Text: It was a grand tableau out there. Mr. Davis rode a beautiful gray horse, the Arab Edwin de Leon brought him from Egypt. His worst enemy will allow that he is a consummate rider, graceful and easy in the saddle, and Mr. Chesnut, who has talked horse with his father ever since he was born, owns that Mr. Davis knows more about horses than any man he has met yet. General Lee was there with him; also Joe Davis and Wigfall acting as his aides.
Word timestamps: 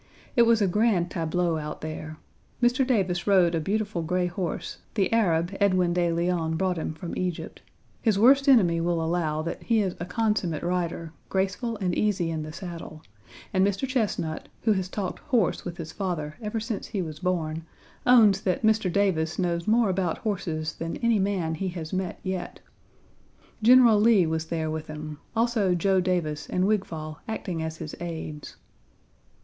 It 0.35 0.47
was 0.47 0.63
a 0.63 0.67
grand 0.67 1.11
tableau 1.11 1.57
out 1.59 1.81
there. 1.81 2.17
Mr. 2.59 2.87
Davis 2.87 3.27
rode 3.27 3.53
a 3.53 3.59
beautiful 3.59 4.01
gray 4.01 4.25
horse, 4.25 4.79
the 4.95 5.13
Arab 5.13 5.55
Edwin 5.59 5.93
de 5.93 6.11
Leon 6.11 6.55
brought 6.55 6.79
him 6.79 6.95
from 6.95 7.15
Egypt. 7.15 7.61
His 8.01 8.17
worst 8.17 8.47
enemy 8.49 8.81
will 8.81 8.99
allow 8.99 9.43
that 9.43 9.61
he 9.61 9.79
is 9.79 9.93
a 9.99 10.05
consummate 10.05 10.63
rider, 10.63 11.13
graceful 11.29 11.77
and 11.77 11.93
easy 11.95 12.31
in 12.31 12.41
the 12.41 12.51
saddle, 12.51 13.03
and 13.53 13.63
Mr. 13.63 13.87
Chesnut, 13.87 14.49
who 14.63 14.71
has 14.73 14.89
talked 14.89 15.19
horse 15.27 15.63
with 15.65 15.77
his 15.77 15.91
father 15.91 16.35
ever 16.41 16.59
since 16.59 16.87
he 16.87 17.03
was 17.03 17.19
born, 17.19 17.63
owns 18.03 18.41
that 18.41 18.63
Mr. 18.63 18.91
Davis 18.91 19.37
knows 19.37 19.67
more 19.67 19.89
about 19.89 20.17
horses 20.17 20.73
than 20.73 20.97
any 21.03 21.19
man 21.19 21.53
he 21.53 21.67
has 21.67 21.93
met 21.93 22.19
yet. 22.23 22.59
General 23.61 23.99
Lee 24.01 24.25
was 24.25 24.45
there 24.47 24.71
with 24.71 24.87
him; 24.87 25.19
also 25.35 25.75
Joe 25.75 26.01
Davis 26.01 26.49
and 26.49 26.65
Wigfall 26.65 27.19
acting 27.27 27.61
as 27.61 27.77
his 27.77 27.93
aides. 27.99 28.55